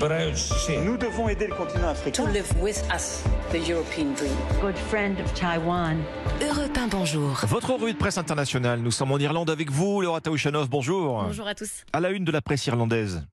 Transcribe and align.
Nous 0.00 0.96
devons 0.96 1.28
aider 1.28 1.46
le 1.46 1.54
continent 1.54 1.88
africain. 1.88 2.24
To 2.24 2.30
live 2.30 2.50
with 2.58 2.82
us, 2.90 3.22
the 3.52 3.68
European 3.68 4.14
dream. 4.14 4.32
Good 4.62 4.78
friend 4.88 5.20
of 5.20 5.34
Taiwan. 5.34 5.98
Europe 6.40 6.74
1, 6.74 6.88
bonjour. 6.88 7.38
Votre 7.46 7.74
revue 7.74 7.92
de 7.92 7.98
presse 7.98 8.16
internationale. 8.16 8.80
Nous 8.80 8.92
sommes 8.92 9.12
en 9.12 9.18
Irlande 9.18 9.50
avec 9.50 9.70
vous, 9.70 10.00
Laura 10.00 10.22
Taouchanov. 10.22 10.70
Bonjour. 10.70 11.24
Bonjour 11.24 11.46
à 11.46 11.54
tous. 11.54 11.84
À 11.92 12.00
la 12.00 12.12
une 12.12 12.24
de 12.24 12.32
la 12.32 12.40
presse 12.40 12.66
irlandaise. 12.66 13.26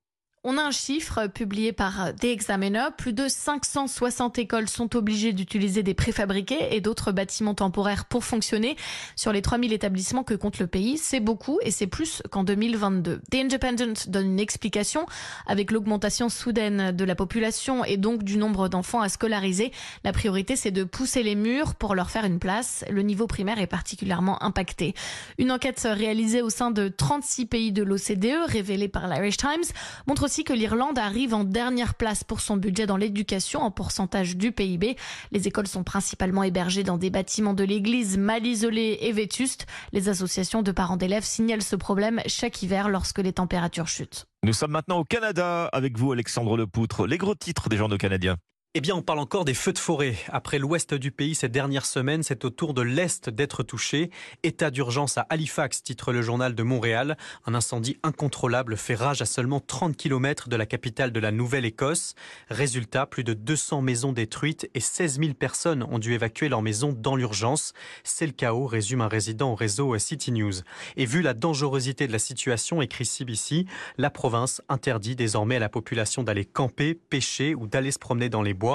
On 0.49 0.57
a 0.57 0.62
un 0.62 0.71
chiffre 0.71 1.28
publié 1.28 1.73
par 1.73 2.15
The 2.21 2.24
Examiner. 2.24 2.85
Plus 2.97 3.12
de 3.12 3.28
560 3.28 4.40
écoles 4.40 4.70
sont 4.70 4.96
obligées 4.96 5.33
d'utiliser 5.33 5.83
des 5.83 5.94
préfabriqués 5.94 6.74
et 6.74 6.79
d'autres 6.79 7.12
bâtiments 7.12 7.53
temporaires 7.53 8.06
pour 8.06 8.24
fonctionner. 8.24 8.78
Sur 9.17 9.33
les 9.33 9.42
3000 9.42 9.74
établissements 9.74 10.24
que 10.24 10.35
compte 10.35 10.60
le 10.60 10.67
pays, 10.67 10.97
c'est 10.97 11.20
beaucoup 11.20 11.60
et 11.63 11.71
c'est 11.71 11.85
plus 11.85 12.24
qu'en 12.31 12.46
2022. 12.46 13.20
The 13.29 13.35
Independent 13.35 14.07
donne 14.07 14.28
une 14.28 14.39
explication. 14.39 15.06
Avec 15.47 15.70
l'augmentation 15.70 16.30
soudaine 16.30 16.93
de 16.93 17.03
la 17.03 17.16
population 17.16 17.84
et 17.84 17.98
donc 17.98 18.23
du 18.23 18.38
nombre 18.38 18.70
d'enfants 18.70 19.02
à 19.02 19.09
scolariser, 19.09 19.73
la 20.05 20.13
priorité 20.13 20.55
c'est 20.55 20.71
de 20.71 20.85
pousser 20.85 21.23
les 21.23 21.35
murs 21.35 21.75
pour 21.75 21.93
leur 21.93 22.09
faire 22.09 22.23
une 22.23 22.39
place. 22.39 22.85
Le 22.89 23.02
niveau 23.02 23.27
primaire 23.27 23.59
est 23.59 23.67
particulièrement 23.67 24.41
impacté. 24.41 24.93
Une 25.39 25.52
enquête 25.52 25.85
réalisée 25.91 26.41
au 26.41 26.49
sein 26.49 26.71
de 26.71 26.88
36 26.88 27.48
pays 27.48 27.71
de 27.73 27.84
l'OCDE, 27.84 28.48
révélée 28.48 28.88
par 28.88 29.09
l'Irish 29.09 29.35
Times, 29.35 29.66
montre 30.07 30.23
aussi 30.23 30.36
que 30.43 30.53
l'Irlande 30.53 30.97
arrive 30.99 31.33
en 31.33 31.43
dernière 31.43 31.95
place 31.95 32.23
pour 32.23 32.39
son 32.39 32.57
budget 32.57 32.85
dans 32.85 32.97
l'éducation 32.97 33.61
en 33.61 33.71
pourcentage 33.71 34.37
du 34.37 34.51
PIB. 34.51 34.95
Les 35.31 35.47
écoles 35.47 35.67
sont 35.67 35.83
principalement 35.83 36.43
hébergées 36.43 36.83
dans 36.83 36.97
des 36.97 37.09
bâtiments 37.09 37.53
de 37.53 37.63
l'église 37.63 38.17
mal 38.17 38.45
isolés 38.45 38.97
et 39.01 39.11
vétustes. 39.11 39.65
Les 39.93 40.09
associations 40.09 40.61
de 40.61 40.71
parents 40.71 40.97
d'élèves 40.97 41.23
signalent 41.23 41.61
ce 41.61 41.75
problème 41.75 42.21
chaque 42.27 42.61
hiver 42.63 42.89
lorsque 42.89 43.19
les 43.19 43.33
températures 43.33 43.87
chutent. 43.87 44.25
Nous 44.43 44.53
sommes 44.53 44.71
maintenant 44.71 44.99
au 44.99 45.03
Canada 45.03 45.69
avec 45.73 45.97
vous, 45.97 46.11
Alexandre 46.11 46.57
Lepoutre. 46.57 47.07
Les 47.07 47.17
gros 47.17 47.35
titres 47.35 47.69
des 47.69 47.77
journaux 47.77 47.97
canadiens. 47.97 48.38
Eh 48.77 48.80
bien, 48.80 48.94
on 48.94 49.02
parle 49.02 49.17
encore 49.17 49.44
des 49.44 49.55
feux 49.55 49.73
de 49.73 49.80
forêt. 49.80 50.14
Après 50.30 50.59
l'ouest 50.59 50.94
du 50.94 51.09
pays 51.09 51.33
ces 51.33 51.50
dernières 51.50 51.88
semaines, 51.88 52.22
c'est 52.22 52.45
au 52.45 52.52
tour 52.52 52.75
de 52.75 52.84
l'est 52.84 53.28
d'être 53.28 53.64
touché. 53.64 54.11
État 54.44 54.69
d'urgence 54.69 55.17
à 55.17 55.25
Halifax, 55.31 55.81
titre 55.81 56.14
le 56.14 56.22
journal 56.22 56.53
de 56.53 56.61
Montréal. 56.61 57.17
Un 57.47 57.56
incendie 57.56 57.97
incontrôlable 58.03 58.78
fait 58.78 58.94
rage 58.94 59.19
à 59.23 59.25
seulement 59.25 59.59
30 59.59 59.97
km 59.97 60.47
de 60.47 60.56
la 60.56 60.67
capitale 60.67 61.11
de 61.11 61.19
la 61.19 61.31
Nouvelle-Écosse. 61.31 62.14
Résultat, 62.52 63.08
plus 63.08 63.23
de 63.23 63.34
200 63.34 63.81
maisons 63.81 64.11
détruites 64.11 64.69
et 64.75 64.80
16 64.80 65.22
000 65.22 65.34
personnes 65.34 65.81
ont 65.81 65.97
dû 65.97 66.14
évacuer 66.14 66.47
leur 66.47 66.62
maison 66.62 66.94
dans 66.95 67.16
l'urgence. 67.16 67.73
C'est 68.03 68.28
le 68.28 68.31
chaos, 68.31 68.67
résume 68.67 69.02
un 69.02 69.08
résident 69.08 69.53
au 69.53 69.56
réseau 69.56 69.97
City 69.97 70.31
News. 70.31 70.53
Et 70.97 71.08
vu 71.08 71.23
la 71.23 71.34
dangerosité 71.34 72.06
de 72.06 72.12
la 72.12 72.19
situation, 72.19 72.84
écrit 72.84 73.08
CBC, 73.08 73.66
la 73.97 74.12
province 74.12 74.62
interdit 74.69 75.16
désormais 75.16 75.56
à 75.56 75.62
la 75.62 75.69
population 75.69 76.22
d'aller 76.22 76.45
camper, 76.45 76.94
pêcher 76.94 77.56
ou 77.56 77.66
d'aller 77.66 77.91
se 77.91 77.97
promener 77.97 78.30
dans 78.30 78.44
les 78.44 78.53
bois 78.53 78.66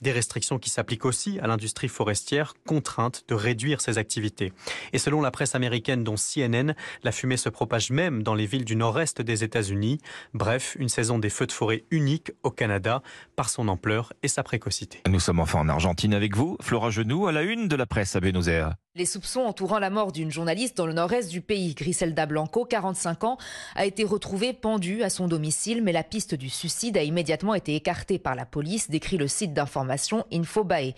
des 0.00 0.12
restrictions 0.12 0.58
qui 0.58 0.70
s'appliquent 0.70 1.04
aussi 1.04 1.38
à 1.40 1.46
l'industrie 1.46 1.88
forestière, 1.88 2.54
contrainte 2.66 3.24
de 3.28 3.34
réduire 3.34 3.80
ses 3.80 3.98
activités. 3.98 4.52
Et 4.92 4.98
selon 4.98 5.20
la 5.20 5.30
presse 5.30 5.54
américaine 5.54 6.04
dont 6.04 6.14
CNN, 6.16 6.74
la 7.02 7.12
fumée 7.12 7.36
se 7.36 7.48
propage 7.48 7.90
même 7.90 8.22
dans 8.22 8.34
les 8.34 8.46
villes 8.46 8.64
du 8.64 8.76
nord-est 8.76 9.22
des 9.22 9.44
États-Unis. 9.44 9.98
Bref, 10.34 10.76
une 10.78 10.88
saison 10.88 11.18
des 11.18 11.30
feux 11.30 11.46
de 11.46 11.52
forêt 11.52 11.84
unique 11.90 12.32
au 12.42 12.50
Canada 12.50 13.02
par 13.36 13.48
son 13.48 13.68
ampleur 13.68 14.12
et 14.22 14.28
sa 14.28 14.42
précocité. 14.42 15.00
Nous 15.08 15.20
sommes 15.20 15.40
enfin 15.40 15.60
en 15.60 15.68
Argentine 15.68 16.14
avec 16.14 16.36
vous, 16.36 16.56
Flora 16.60 16.90
Genoux, 16.90 17.26
à 17.26 17.32
la 17.32 17.42
une 17.42 17.68
de 17.68 17.76
la 17.76 17.86
presse 17.86 18.16
à 18.16 18.20
Buenos 18.20 18.48
Aires. 18.48 18.74
Les 18.94 19.06
soupçons 19.06 19.40
entourant 19.40 19.78
la 19.78 19.88
mort 19.88 20.12
d'une 20.12 20.30
journaliste 20.30 20.76
dans 20.76 20.84
le 20.84 20.92
nord-est 20.92 21.30
du 21.30 21.40
pays, 21.40 21.72
Griselda 21.72 22.26
Blanco, 22.26 22.66
45 22.66 23.24
ans, 23.24 23.38
a 23.74 23.86
été 23.86 24.04
retrouvée 24.04 24.52
pendue 24.52 25.02
à 25.02 25.08
son 25.08 25.28
domicile, 25.28 25.82
mais 25.82 25.92
la 25.92 26.02
piste 26.02 26.34
du 26.34 26.50
suicide 26.50 26.98
a 26.98 27.02
immédiatement 27.02 27.54
été 27.54 27.74
écartée 27.74 28.18
par 28.18 28.34
la 28.34 28.44
police, 28.44 28.90
décrit 28.90 29.16
le 29.16 29.28
site 29.28 29.54
d'information 29.54 30.26
Infobae. 30.30 30.92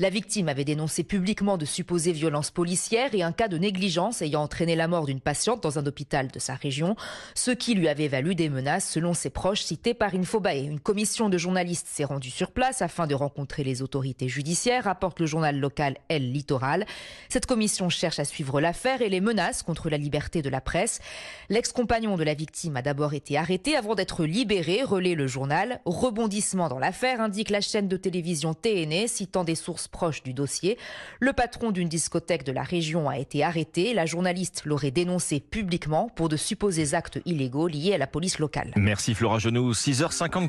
La 0.00 0.10
victime 0.10 0.48
avait 0.48 0.64
dénoncé 0.64 1.04
publiquement 1.04 1.56
de 1.56 1.64
supposées 1.64 2.10
violences 2.10 2.50
policières 2.50 3.14
et 3.14 3.22
un 3.22 3.30
cas 3.30 3.46
de 3.46 3.58
négligence 3.58 4.22
ayant 4.22 4.42
entraîné 4.42 4.74
la 4.74 4.88
mort 4.88 5.06
d'une 5.06 5.20
patiente 5.20 5.62
dans 5.62 5.78
un 5.78 5.86
hôpital 5.86 6.26
de 6.32 6.40
sa 6.40 6.56
région, 6.56 6.96
ce 7.36 7.52
qui 7.52 7.74
lui 7.74 7.86
avait 7.86 8.08
valu 8.08 8.34
des 8.34 8.48
menaces 8.48 8.90
selon 8.90 9.14
ses 9.14 9.30
proches 9.30 9.62
cités 9.62 9.94
par 9.94 10.16
Infobae. 10.16 10.64
Une 10.64 10.80
commission 10.80 11.28
de 11.28 11.38
journalistes 11.38 11.86
s'est 11.86 12.04
rendue 12.04 12.30
sur 12.30 12.50
place 12.50 12.82
afin 12.82 13.06
de 13.06 13.14
rencontrer 13.14 13.62
les 13.62 13.82
autorités 13.82 14.28
judiciaires, 14.28 14.82
rapporte 14.82 15.20
le 15.20 15.26
journal 15.26 15.60
local 15.60 15.96
El 16.08 16.32
Littoral. 16.32 16.84
Cette 17.36 17.44
commission 17.44 17.90
cherche 17.90 18.18
à 18.18 18.24
suivre 18.24 18.62
l'affaire 18.62 19.02
et 19.02 19.10
les 19.10 19.20
menaces 19.20 19.62
contre 19.62 19.90
la 19.90 19.98
liberté 19.98 20.40
de 20.40 20.48
la 20.48 20.62
presse. 20.62 21.00
L'ex-compagnon 21.50 22.16
de 22.16 22.24
la 22.24 22.32
victime 22.32 22.78
a 22.78 22.80
d'abord 22.80 23.12
été 23.12 23.36
arrêté 23.36 23.76
avant 23.76 23.94
d'être 23.94 24.24
libéré, 24.24 24.82
relaie 24.82 25.14
le 25.14 25.26
journal. 25.26 25.82
Rebondissement 25.84 26.70
dans 26.70 26.78
l'affaire, 26.78 27.20
indique 27.20 27.50
la 27.50 27.60
chaîne 27.60 27.88
de 27.88 27.98
télévision 27.98 28.54
TNE, 28.54 29.06
citant 29.06 29.44
des 29.44 29.54
sources 29.54 29.86
proches 29.86 30.22
du 30.22 30.32
dossier. 30.32 30.78
Le 31.20 31.34
patron 31.34 31.72
d'une 31.72 31.90
discothèque 31.90 32.42
de 32.42 32.52
la 32.52 32.62
région 32.62 33.06
a 33.06 33.18
été 33.18 33.44
arrêté. 33.44 33.92
La 33.92 34.06
journaliste 34.06 34.62
l'aurait 34.64 34.90
dénoncé 34.90 35.38
publiquement 35.38 36.08
pour 36.16 36.30
de 36.30 36.38
supposés 36.38 36.94
actes 36.94 37.20
illégaux 37.26 37.68
liés 37.68 37.92
à 37.92 37.98
la 37.98 38.06
police 38.06 38.38
locale. 38.38 38.72
Merci 38.76 39.14
Flora 39.14 39.40
Genoux, 39.40 39.72
6h54. 39.72 40.42